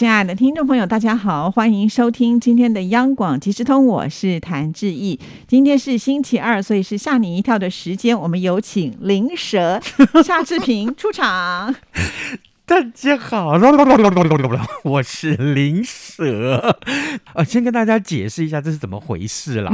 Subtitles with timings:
[0.00, 5.20] 亲爱的听众朋友，大家好，欢迎收听今天的央广即时通，我是谭志毅。
[5.46, 8.18] 今天是星期二，所以是吓你一跳的时间。
[8.18, 9.78] 我们有请灵蛇
[10.24, 11.74] 夏志平出场。
[12.70, 13.58] 大家好，
[14.84, 16.76] 我是灵蛇。
[17.34, 19.72] 啊，先跟大家解释一下这是怎么回事啦。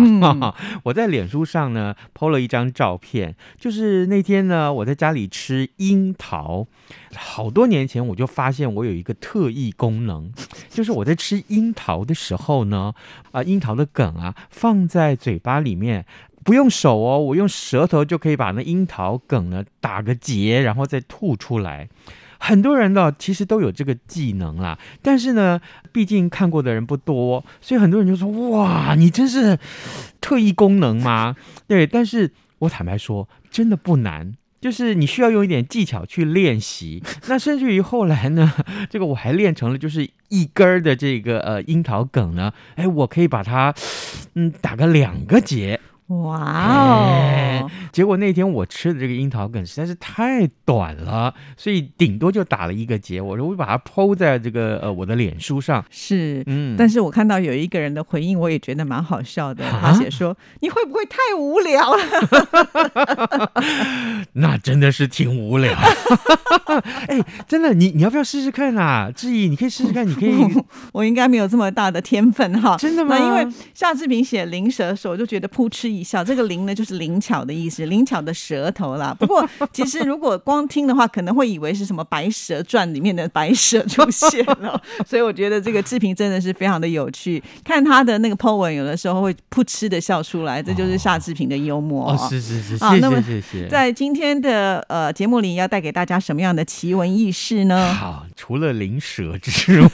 [0.83, 6.69] 我在脸书上呢 PO 了一张照片，就是那天呢我在家里吃樱桃。
[7.15, 10.33] 好多年前我就发现我有一个特异功能，
[10.71, 12.95] 就是我在吃樱桃的时候呢，
[13.33, 16.07] 啊，樱桃的梗啊放在嘴巴里面，
[16.43, 21.91] 不用手哦，我用舌头就可以把那樱桃梗呢打个结，然后再吐出来。
[22.47, 29.59] 很多人呢，其实都有这个技能啦，但是呢，毕竟看过的人不多，所以很多人就说：“哇，你真是
[30.21, 31.35] 特异功能吗？”
[31.67, 37.03] 对，但是我坦白说，真的不难，就是你需要用一点技巧去练习。
[37.27, 38.53] 那甚至于后来呢，
[38.89, 43.75] 这个我还练成了，就是一根儿的这个呃樱桃梗呢，哎，我可以把它
[44.35, 45.81] 嗯打个两个结。
[46.09, 47.71] 哇哦！
[47.91, 53.21] 结果那天我吃的这个樱桃梗实在是太短了，所以顶多就打了一个结。
[53.21, 55.85] 我说我把它抛在这个呃我的脸书上。
[55.91, 56.77] 是，嗯。
[56.79, 59.65] 但是我看到有一个人的回应，我也觉得蛮好笑的。
[59.81, 62.03] 他写说：“你会不会太无聊了？”
[64.35, 65.73] 那真的是挺无聊。
[67.09, 69.11] 哎，真的，你你要不要试试看啊？
[69.11, 70.37] 志毅，你可以试试看，你可以。
[70.93, 72.77] 我应该没有这么大的天分哈。
[72.77, 73.19] 真的吗？
[73.19, 75.96] 因为夏志平写灵蛇的时候，我就觉得扑哧。
[75.97, 79.15] 一笑，这个灵呢就是灵巧的意思，灵巧的舌头啦。
[79.19, 84.81] 不过 其实如果光听的话，可能会以为是什么《白蛇传》里面的白蛇出现了。
[85.07, 92.13] 所以我觉得这个志平真的是非常的有趣，看他的那个 po 文，有的时候会噗嗤的笑出来，这就是夏志平的幽默。
[92.13, 93.69] 哦，是是是，谢谢谢谢。
[93.69, 97.93] 在今天的呃节目里，要带给大家什么样的奇闻异事呢？
[97.95, 99.91] 好，除了灵蛇之外，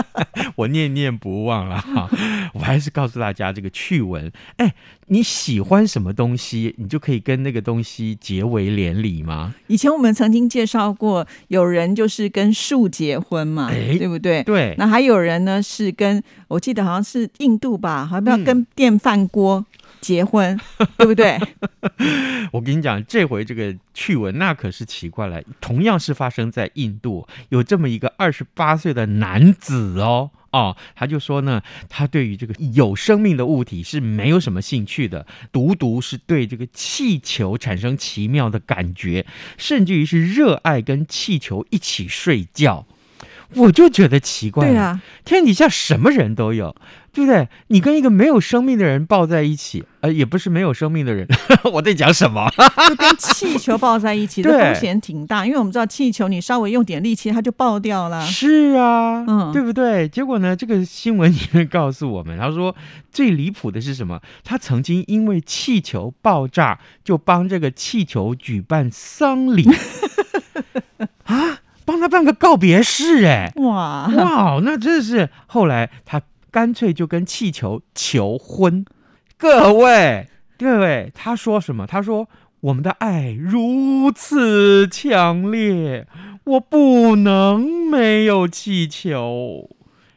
[0.56, 2.08] 我念念不忘了哈。
[2.54, 4.30] 我还是告诉大家这个趣闻。
[4.56, 4.74] 哎，
[5.06, 5.26] 你。
[5.46, 9.54] 喜欢什么东西，你就可以跟那个东西结为连理吗？
[9.66, 14.42] 以前我们曾经介绍过，有人就是跟树结婚嘛，对不对？
[14.44, 14.74] 对。
[14.78, 19.64] 那还有人呢，是跟我记得好像是印度吧，好像要跟电饭锅
[20.06, 20.56] 结婚，
[20.96, 21.36] 对不对？
[22.52, 30.30] 我跟你讲，这回这个趣闻那可是奇怪了，同样是发生在印度，有这么一个二十八岁的男子哦。
[30.52, 39.26] 哦，他就说呢，他对于这个有生命的物体是没有什么兴趣的，独独是对这个气球产生奇妙的感觉，
[39.58, 42.86] 甚至于是热爱跟气球一起睡觉。
[43.54, 46.74] 我就觉得奇怪，对啊，天底下什么人都有。
[47.16, 47.48] 对不对？
[47.68, 51.26] 你跟一个没有生命的人抱在一起，呃，也不是没有生命的人，
[51.72, 52.46] 我在讲什么？
[52.90, 58.20] 就跟气球抱在一起，的风险挺大，因为我们知道气球，你稍微用点力气，它就爆掉了。
[58.26, 60.06] 是啊，嗯，对不对？
[60.06, 62.76] 结果呢，这个新闻里面告诉我们，他说
[63.10, 64.20] 最离谱的是什么？
[64.44, 69.66] 他曾经因为气球爆炸，就帮这个气球举办丧礼
[71.24, 76.20] 啊，帮他办个告别式，哎，哇哇，那真是后来他。
[76.48, 78.82] 干脆就跟气球求婚，
[79.36, 80.26] 各位
[80.56, 81.86] 各位，他说什么？
[81.86, 82.30] 他说
[82.60, 86.06] 我们的爱如此强烈，
[86.44, 87.60] 我不能
[87.90, 89.68] 没有气球。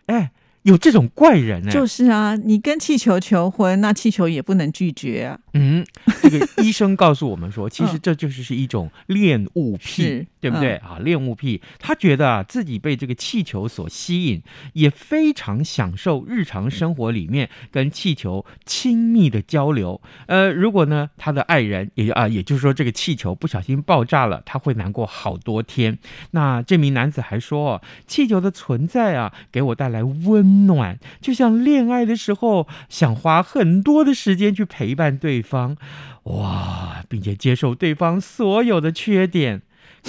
[0.05, 0.31] 哎。
[0.63, 1.71] 有这种怪人呢？
[1.71, 5.39] 就是啊，你跟气球求婚，那气球也不能拒绝啊。
[5.53, 5.83] 嗯，
[6.21, 10.99] 这个医生告诉我们说，其实这就是是一种恋物癖， 对不对啊？
[10.99, 19.99] 恋物癖，他觉得啊自己被这个气球所吸引，也非常享受日常生活里面跟气球亲密的交流。
[20.27, 25.97] 呃，如果呢他的爱人也啊，也就是说这个气球不小心爆炸了，他会难过好多天。
[26.31, 30.59] 那这名男子还说，气球的存在啊，给我带来温。
[30.59, 35.77] 暖，就像恋爱的时候，想花很多的时间去陪伴对方，
[36.23, 39.61] 哇，并且接受对方所有的缺点。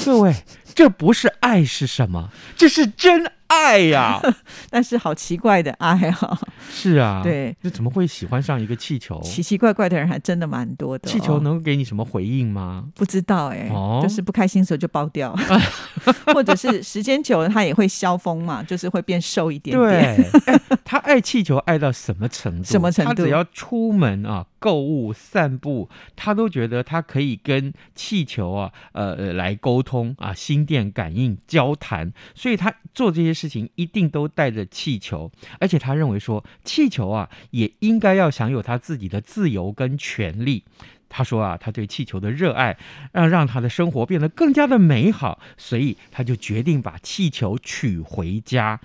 [0.05, 0.35] 各位，
[0.75, 2.31] 这不是爱是什么？
[2.57, 4.21] 这是真爱呀！
[4.71, 6.39] 但是好奇怪的爱哈、
[6.71, 9.21] 是啊，， 对，这怎么会喜欢上一个气球？
[9.23, 12.87] 奇奇怪怪的人还真的蛮多的哦、气球能给你什么回应吗？
[12.95, 15.35] 不知道哎、哦就是不开心的时候就爆掉，
[16.33, 22.65] 或者是时间久了它也会消风嘛，就是会变瘦一点对点。，哎他爱气球爱到什么程度？
[22.65, 40.65] 什么程度他只要出门啊，购物、散步，他都觉得他可以跟气球啊，呃呃来沟通啊，心电感应、交谈，所以他做这些事情一定都带着气球，而且他认为说，气球啊也应该要享有他自己的自由跟权利。
[41.09, 42.77] 他说啊，他对气球的热爱，
[43.13, 48.79] 让让他的生活变得更加的美好，所以他就决定把气球取回家。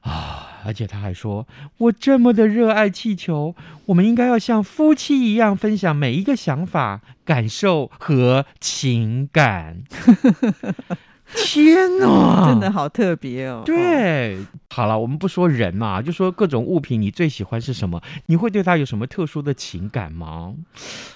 [0.00, 0.62] 啊！
[0.64, 1.46] 而且他还说
[1.76, 3.54] ：“我这么的热爱气球，
[3.86, 9.82] 我们应该要像夫妻一样分享每一个想法、感受和情感。
[11.34, 13.62] ”天哪，真的好特别哦。
[13.62, 14.38] 哦，对，
[14.70, 18.00] 好了，我们不说人嘛，就说各种物品，你最喜欢是什么？
[18.26, 20.54] 你会对它有什么特殊的情感吗？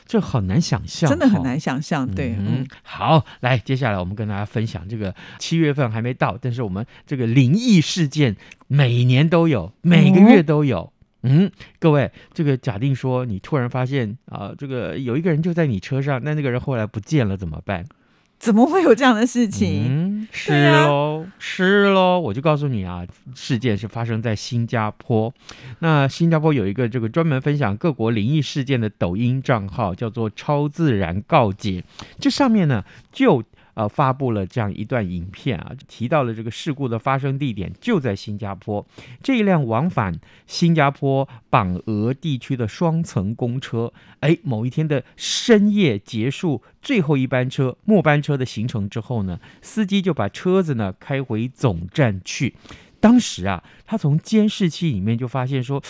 [0.07, 2.07] 这好难想象，真的很难想象。
[2.07, 8.37] 对，嗯嗯，，好，来，接下来我们跟大家分享这个七月份还没到，但是我们这个灵异事件
[8.69, 10.93] 每年都有，每个月都有。
[11.23, 17.87] 嗯，各位，这个假定说你突然发现啊、这个有一个人就在你车上，那那个人后来不见了，怎么办？
[18.43, 19.87] 怎么会有这样的事情？
[19.89, 23.07] 嗯，是喽，是喽，我就告诉你啊，
[23.37, 25.33] 事件是发生在新加坡。
[25.79, 31.85] 那新加坡有一个这个专门分享各国灵异事件的抖音账号，叫做“超自然告解”。
[32.19, 33.45] 这上面呢就。
[33.75, 38.87] 呃，发布了这样一段影片啊，提到了这个事故的发生地点就在新加坡。
[39.23, 52.55] 这一辆往返新加坡榜鹅地区的双层公车，哎，某一天的深夜结束最后一班车末班车的行程之后呢，司机就把车子呢开回总站去。
[53.01, 55.83] 当时啊，他从监视器里面就发现说，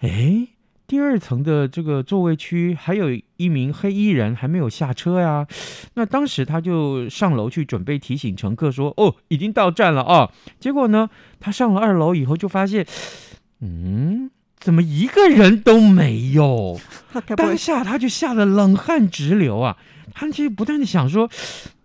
[0.00, 0.48] 哎。
[0.86, 5.46] 第二层的这个座位区还有一名黑衣人还没有下车呀，
[5.94, 10.30] 那当时他就上楼去准备提醒乘客说：“哦，已经到站了啊。”
[10.60, 11.10] 结果呢，
[11.40, 12.86] 他上了二楼以后就发现，
[13.60, 16.78] 嗯，怎么一个人都没有？
[17.36, 19.76] 当下他就吓得冷汗直流啊！
[20.14, 21.28] 他其实不断的想说，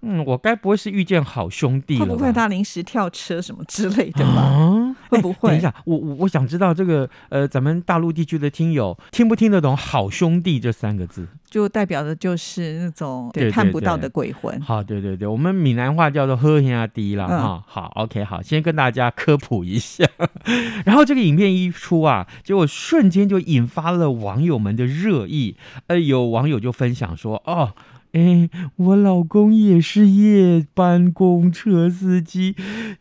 [0.02, 2.18] 嗯，我该不会是遇见好兄弟会了会？
[2.18, 4.42] 不会他临时跳车什么之类的吧？
[4.42, 11.28] 啊，哎会不会等一下，我我我想知道这个呃，咱们大陆地区的听友听不听得懂“好兄弟”这三个字？
[11.50, 14.60] 就代表的就是那种对对看不到的鬼魂。
[14.62, 20.06] 好，对对对，我们闽南话叫做“喝下低”啦，嗯哈、好，OK，好，先跟大家科普一下。
[20.86, 25.58] 然后这个影片一出啊，结果瞬间就引发了网友们的热议。
[25.88, 27.74] 呃，有网友就分享说，哦。
[28.14, 32.56] 哎，我老公也是夜班公车司机，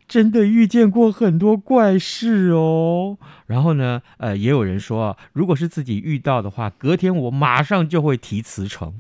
[0.07, 3.19] 真的遇见过很多怪事哦。
[3.47, 8.95] 然后呢，呃，也有人说，如果是自己遇到的话，隔天我马上就会提辞呈。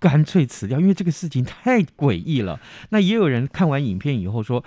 [0.00, 2.60] 干脆辞掉，因为这个事情太诡异了。
[2.90, 4.64] 那也有人看完影片以后说：“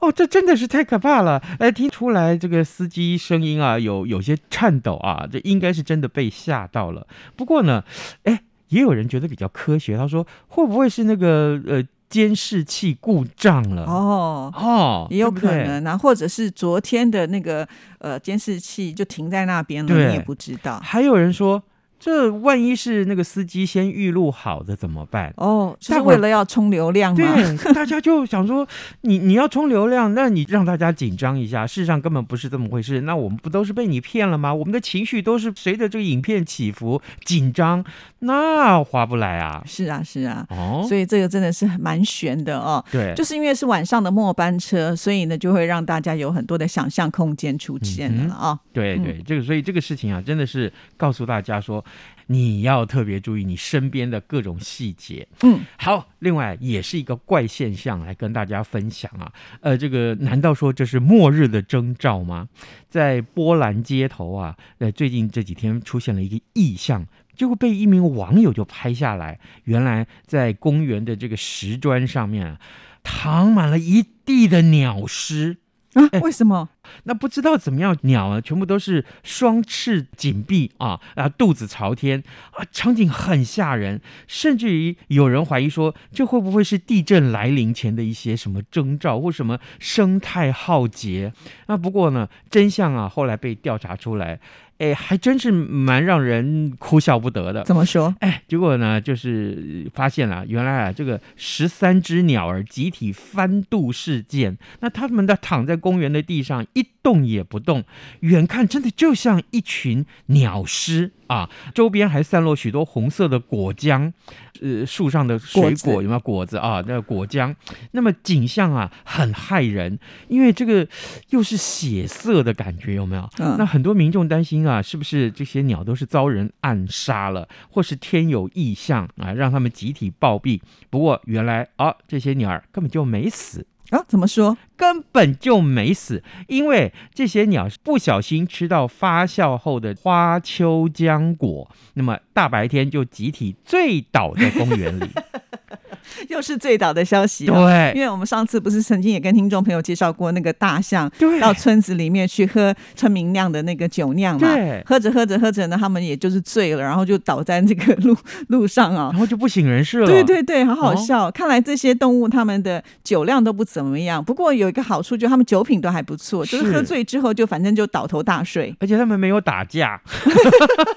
[0.00, 1.42] 哦，这真的是太可怕了！
[1.58, 7.06] 哎，听出来这个司机声音啊，有有些颤抖啊，这应该是真的被吓到了。
[7.36, 7.84] 不过呢，
[8.22, 8.40] 哎，
[8.70, 13.84] 也有人觉得比较科学，他说会不会是那个呃监视器故障了？
[13.84, 15.30] 哦，哦，也有。
[15.30, 17.66] 可能啊，或者是昨天的那个
[17.98, 20.80] 呃监视器就停在那边了，你也不知道。
[20.82, 21.62] 还有人说，
[22.00, 25.32] 这万一是那个司机先预录好的怎么办？
[25.36, 27.16] 哦，就大伙儿是为了要冲流量嘛。
[27.16, 28.66] 对，大家就想说，
[29.02, 33.02] 你你要冲流量，那你让大家紧张一下，事实上根本不是这么回事。
[33.02, 34.52] 那我们不都是被你骗了吗？
[34.52, 37.84] 我们的情绪都是随着这个影片起伏紧张，
[38.20, 39.62] 那划不来啊。
[39.66, 42.82] 是啊，是啊，哦，所以这个真的是蛮悬的哦。
[42.90, 51.84] 对，就是因为是晚上的末班车，所以呢，就会让大家有很多的想象空间出现了啊、嗯对对，这个所以这个事情啊，真的是告诉大家说，
[52.26, 55.26] 你要特别注意你身边的各种细节。
[55.42, 59.32] 嗯，好，另外也是一个怪现象来跟大家分享啊。
[59.60, 62.48] 呃，这个难道说这是末日的征兆吗？
[62.88, 67.06] 在波兰街头啊，呃，最近这几天出现了一个异象。
[67.34, 72.60] 结果被一名网友就拍下来，原来在公园的这个石砖上面啊，
[73.02, 75.56] 躺满了一地的鸟尸。
[75.94, 76.68] 啊哎，为什么？
[77.04, 91.32] 那不知道怎么样鸟啊，全部都是双翅紧闭啊啊，肚子朝天啊，场景很吓人，甚至于有人怀疑说，这会不会是地震来临前的一些什么征兆，或什么生态浩劫？
[91.66, 94.40] 那不过呢，真相啊，后来被调查出来。
[94.78, 97.62] 哎，还真是蛮让人哭笑不得的。
[97.64, 98.14] 怎么说？
[98.20, 107.84] 哎，结果呢，就是发现了，原来啊，这个十三只鸟儿集体翻肚事件，那它们的躺在公园的地上一动也不动，
[108.20, 111.48] 远看真的就像一群鸟尸啊！
[111.74, 114.12] 周边还散落许多红色的果浆，
[114.60, 116.82] 呃，树上的水果果有没有果子啊？
[116.86, 117.54] 那个果浆，
[117.92, 120.86] 那么景象啊很骇人，因为这个
[121.30, 123.28] 又是血色的感觉，有没有？
[123.38, 130.60] 嗯那很多民众担心啊，是不是这些鸟都是遭人暗杀了，或是天有异象啊，让他们集体暴毙？
[130.90, 133.66] 不过原来啊，这些鸟儿根本就没死。
[133.90, 134.56] 啊，怎么说？
[134.76, 145.10] 根本就没死，因为这些鸟不小心吃到发酵后的花秋浆果，那么大白天就集体醉倒在公园里。
[146.28, 147.66] 又是醉倒的消息、哦。
[147.66, 147.92] 对。
[147.94, 151.40] 因为我们上次不是曾经也跟听众朋友介绍过那个大象对。
[151.40, 158.16] 到村子里面去喝村民酿的那个酒酿嘛对，喝着喝着喝着呢，他们也就是醉了，然后就倒在这个路
[158.48, 160.06] 路上啊、然后就不省人事了。
[160.06, 160.96] 对对对，好好哦。
[160.96, 161.30] 笑。
[161.30, 170.00] 看来这些动物它们的酒量都不怎么样，不过有一个好处，就是它们酒品都还不错，就是是喝醉之后就反正就倒头大睡，而且他们没有打架，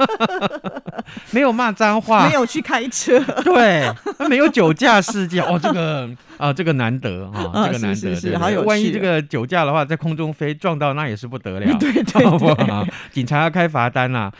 [1.31, 3.19] 没有骂脏话，没有去开车。
[3.43, 12.53] 对，他没有酒驾看世界哦这个啊，这个难得啊，啊这个难得，是好有趣万一这个酒驾的话，在空中飞撞到，那也是不得了， 对对不？
[13.11, 14.31] 警察要开罚单啦、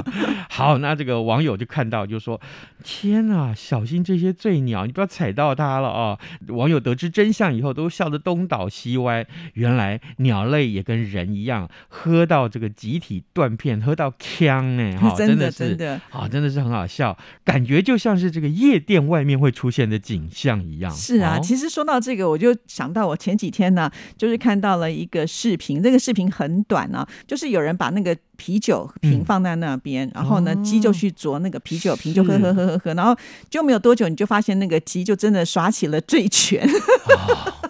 [0.48, 2.40] 好，那这个网友就看到就说
[2.82, 6.18] ：“天啊，小心这些醉鸟，你不要踩到它了啊！”
[6.48, 9.26] 网友得知真相以后，都笑得东倒西歪。
[9.54, 20.90] 原来鸟类也跟人一样，喝到这个集体断片，喝到呛哎，哈，真的真的啊，真的是很好笑，感觉就像是这个夜店外面会出现的景象一样。
[20.90, 29.24] 是啊，哦其实说到这个，我就想到我前几天呢，就是看到了一个视频，这个视频很短啊，就是有人把那个啤酒瓶嗯。
[29.24, 33.16] 放在那边，然后呢，哦鸡就去啄那个啤酒瓶，就喝喝喝喝喝，然后
[33.48, 36.68] 就没有多久，你就发现那个鸡就真的耍起了醉拳。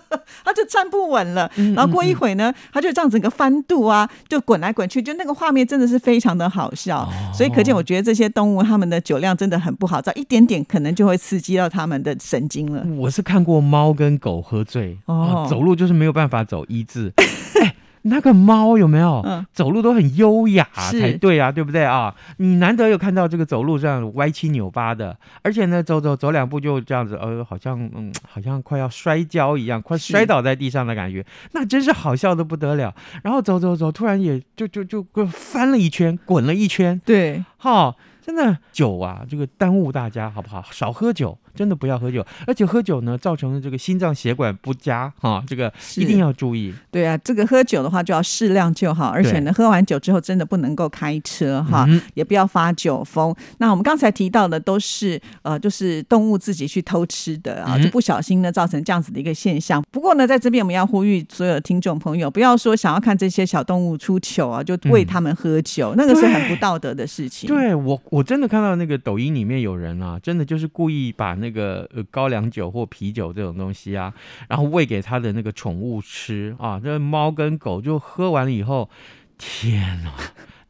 [0.44, 7.00] 它就站不稳了，嗯然后过一会呢，他就这样整个翻肚啊，就滚来滚去，就那个画面真的是非常的好笑。
[7.00, 12.84] 哦所以可见，我觉得这些动物它们的酒量真的很不好，只要一点点可能就会刺激到它们的神经了。
[12.98, 17.12] 我是看过猫跟狗喝醉，哦哦，走路就是没有办法走一字。
[17.60, 19.22] 哎， 那个猫有没有？
[19.24, 22.14] 嗯走路都很优雅才对啊，对不对啊？
[22.38, 32.94] 你难得有看到这个走路这样歪七扭八的，而且呢，走走走两步就这样子，呃，好像嗯，好像快要摔跤一样，快摔倒在地上的感觉，那真是好笑的不得了。
[33.22, 40.64] 然后走走走，突然也就就就就翻了一圈，滚了一圈，对，哈、真的酒啊，这个耽误大家好不好？
[40.70, 46.72] 少喝酒，真的不要喝酒，而且喝酒呢，造成这个心脏血管不佳哈、这个一定要注意。
[46.92, 53.34] 对啊，这个喝酒的话就要适量就好，而且呢，喝完酒之后真的不能够开车哈，嗯也不要发酒疯。
[53.58, 59.82] 那我们刚才提到的都是呃，就是动物自己去偷吃的啊，嗯就不小心呢造成这样子的一个现象。
[59.90, 67.48] 不过呢，在这边我们要呼吁所有听众朋友，不要说想要看这些小动物出糗啊，就喂他们喝酒，那个是很不道德的事情。
[67.48, 74.12] 对我，我真的看到那个抖音里面有人啊，真的就是故意把那个呃高粱酒或啤酒这种东西啊，
[74.48, 78.90] 然后喂给他的那个宠物吃啊，这猫跟狗就喝完了以后，
[79.38, 80.12] 天呐，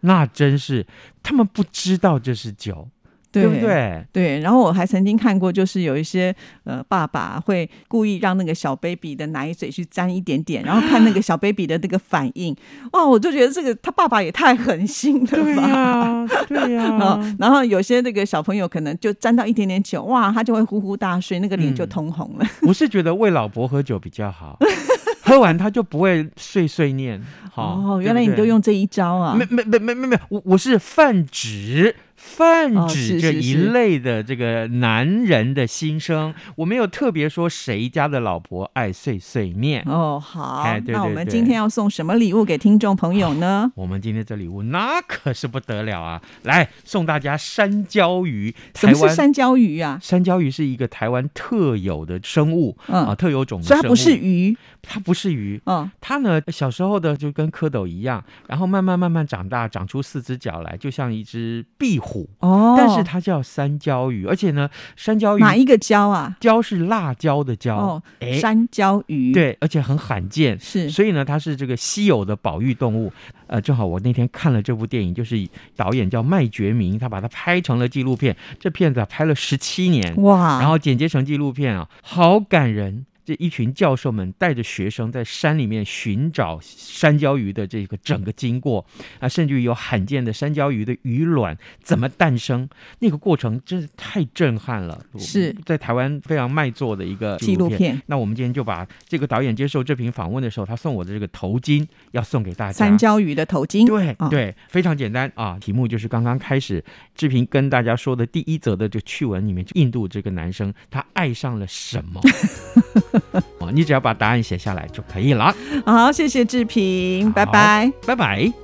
[0.03, 0.87] 那真是
[1.21, 2.89] 他们不知道这是酒，
[3.33, 4.05] 对不对？
[4.12, 6.35] 对，然后我还曾经看过，就是有一些
[6.65, 12.55] 呃爸爸会故意让那个小 baby 的奶嘴去沾一点点，然后看那个小 baby 的那个反应，
[12.93, 15.69] 哇，我就觉得这个他爸爸也太狠心了对吧。
[15.69, 22.47] 呀、对呀、 啊，然后有些那个小朋友可能就沾到一点点酒，哇，他就会呼呼大睡，那个脸就嗯通红了。
[22.62, 24.59] 我是觉得喂老婆喝酒比较好，
[25.25, 27.21] 喝完他就不会碎碎念。
[27.51, 29.35] 好哦，原来你都用这一招啊！
[29.35, 39.83] 没没没没没没，我我是泛指泛哦指这一类的这个男人的心声，我没有特别说谁家的老婆爱碎碎念。
[39.87, 43.73] 哦，好，哎对那我们今天要送什么礼物给听众朋友呢？
[43.75, 46.23] 我们今天这礼物那可是不得了啊！
[46.45, 49.99] 来送大家山椒鱼，什么是山椒鱼啊？
[50.00, 53.81] 山椒鱼是一个台湾特有的生物、嗯啊，特有种的生物。
[53.81, 62.12] 所以它不是，鱼，它不是鱼，嗯，它呢，小时候的就跟蝌蚪一样，然后慢慢慢慢长大，长出四只脚来，就像一只壁虎。
[62.40, 66.37] 哦，但是它叫山椒鱼，而且呢，山椒鱼哪一个椒啊？
[66.40, 70.59] 椒是辣椒的椒，哦，哎，山椒鱼，，对，而且很罕见。
[70.59, 73.12] 是所以呢，它是这个稀有的保育动物。
[73.47, 75.37] 呃，正好我那天看了这部电影，就是
[75.76, 78.35] 导演叫麦觉明，他把它拍成了纪录片。
[78.59, 83.04] 这片子啊拍了十七年，哇，然后剪接成纪录片啊，好感人。
[83.25, 88.85] 这一群教授们带着学生在山里面寻找山椒鱼的这个整个经过
[89.21, 95.05] 啊，甚至于有罕见的山椒鱼的鱼卵怎么诞生，那个过程真是太震撼了。
[95.19, 98.00] 是在台湾非常卖座的一个纪录片。
[98.07, 102.73] 那我们今天就把这个导演接受这瓶访问的时候，他送我的这个头巾要送给大家。
[102.73, 103.87] 山椒鱼的头巾。
[103.87, 105.59] 对对，非常简单啊。
[105.61, 112.21] 题目就是刚刚开始志平跟大家说的第一则的这趣闻里面，印度这个男生他爱上了什么？
[113.59, 115.54] 哦，你只要把答案写下来就可以了。
[115.85, 118.62] 好，谢谢志平，拜拜，拜拜。